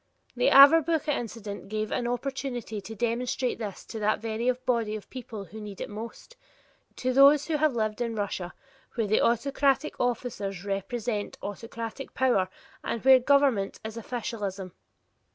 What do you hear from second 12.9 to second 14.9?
where government is officialism.